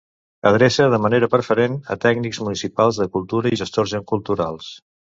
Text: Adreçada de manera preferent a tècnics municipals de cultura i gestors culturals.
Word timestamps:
Adreçada 0.51 0.89
de 0.93 0.99
manera 1.03 1.29
preferent 1.33 1.77
a 1.97 1.99
tècnics 2.07 2.41
municipals 2.47 3.03
de 3.05 3.09
cultura 3.19 3.55
i 3.57 3.63
gestors 3.65 3.99
culturals. 4.15 4.77